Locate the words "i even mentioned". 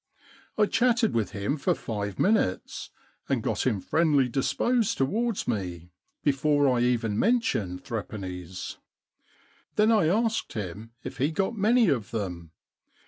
6.75-7.83